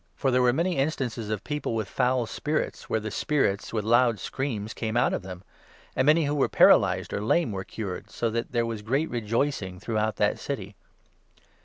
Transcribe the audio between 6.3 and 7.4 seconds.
were paralyzed or